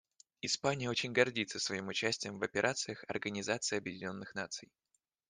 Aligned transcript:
Испания 0.41 0.89
очень 0.89 1.11
гордится 1.11 1.59
своим 1.59 1.87
участием 1.89 2.39
в 2.39 2.43
операциях 2.43 3.05
Организации 3.07 3.77
Объединенных 3.77 4.33
Наций. 4.33 4.71